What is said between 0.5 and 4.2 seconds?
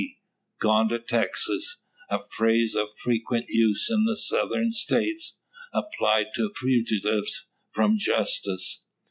"Gone to Texas" a phrase of frequent use in the